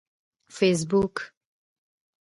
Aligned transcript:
فیسبوک 0.55 1.15